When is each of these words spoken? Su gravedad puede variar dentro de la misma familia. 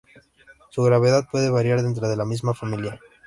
Su 0.71 0.81
gravedad 0.81 1.27
puede 1.31 1.51
variar 1.51 1.83
dentro 1.83 2.09
de 2.09 2.15
la 2.15 2.25
misma 2.25 2.55
familia. 2.55 2.99